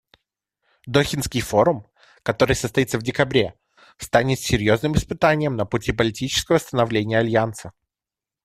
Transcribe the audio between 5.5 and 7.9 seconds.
на пути политического становления Альянса.